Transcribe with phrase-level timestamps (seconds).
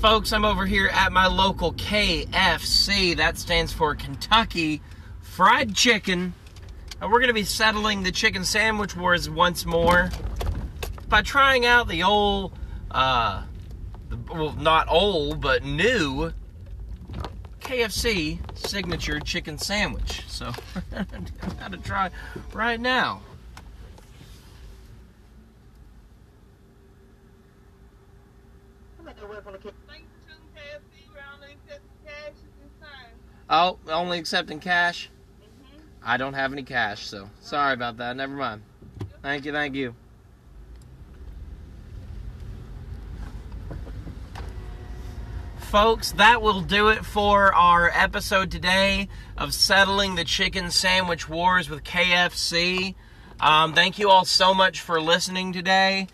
[0.00, 3.16] Folks, I'm over here at my local KFC.
[3.16, 4.82] That stands for Kentucky
[5.22, 6.34] Fried Chicken.
[7.00, 10.10] And we're going to be settling the chicken sandwich wars once more
[11.08, 12.52] by trying out the old,
[12.90, 13.44] uh,
[14.28, 16.30] well, not old, but new
[17.60, 20.24] KFC signature chicken sandwich.
[20.28, 20.52] So,
[20.94, 21.06] I'm
[21.58, 22.10] going to try
[22.52, 23.22] right now.
[33.48, 35.08] Oh, only accepting cash?
[36.02, 38.16] I don't have any cash, so sorry about that.
[38.16, 38.62] Never mind.
[39.22, 39.94] Thank you, thank you.
[45.58, 51.68] Folks, that will do it for our episode today of settling the chicken sandwich wars
[51.68, 52.94] with KFC.
[53.40, 56.06] Um, thank you all so much for listening today.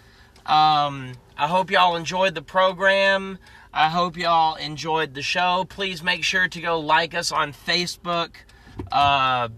[0.47, 3.39] Um, I hope y'all enjoyed the program.
[3.73, 5.65] I hope y'all enjoyed the show.
[5.69, 8.31] Please make sure to go like us on Facebook.
[8.91, 9.49] Uh,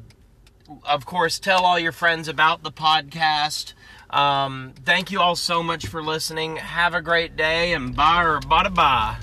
[0.84, 3.74] of course, tell all your friends about the podcast.
[4.10, 6.56] Um, thank you all so much for listening.
[6.56, 9.16] Have a great day and bye or bye bye.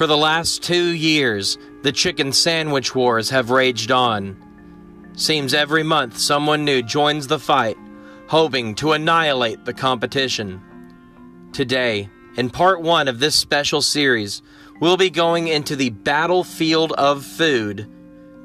[0.00, 4.34] For the last two years, the chicken sandwich wars have raged on.
[5.14, 7.76] Seems every month someone new joins the fight,
[8.26, 10.62] hoping to annihilate the competition.
[11.52, 14.40] Today, in part one of this special series,
[14.80, 17.86] we'll be going into the battlefield of food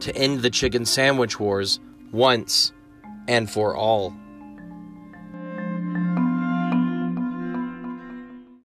[0.02, 1.80] to end the chicken sandwich wars
[2.12, 2.74] once
[3.30, 4.14] and for all.